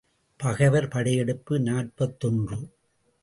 [0.39, 2.57] பகைவர் படையெடுப்பு நாற்பத்தொன்று.